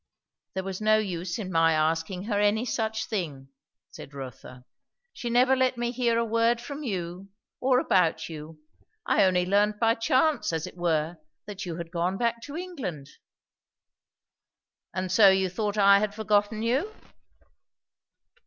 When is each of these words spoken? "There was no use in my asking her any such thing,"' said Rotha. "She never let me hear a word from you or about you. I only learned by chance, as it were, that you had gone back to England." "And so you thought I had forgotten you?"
"There 0.55 0.63
was 0.63 0.81
no 0.81 0.97
use 0.97 1.37
in 1.37 1.51
my 1.51 1.73
asking 1.73 2.23
her 2.23 2.39
any 2.39 2.65
such 2.65 3.05
thing,"' 3.05 3.49
said 3.91 4.15
Rotha. 4.15 4.65
"She 5.13 5.29
never 5.29 5.55
let 5.55 5.77
me 5.77 5.91
hear 5.91 6.17
a 6.17 6.25
word 6.25 6.59
from 6.59 6.81
you 6.81 7.29
or 7.59 7.79
about 7.79 8.27
you. 8.27 8.59
I 9.05 9.23
only 9.23 9.45
learned 9.45 9.79
by 9.79 9.93
chance, 9.93 10.51
as 10.51 10.65
it 10.65 10.75
were, 10.75 11.17
that 11.45 11.67
you 11.67 11.75
had 11.75 11.91
gone 11.91 12.17
back 12.17 12.41
to 12.45 12.57
England." 12.57 13.09
"And 14.91 15.11
so 15.11 15.29
you 15.29 15.49
thought 15.51 15.77
I 15.77 15.99
had 15.99 16.15
forgotten 16.15 16.63
you?" 16.63 16.91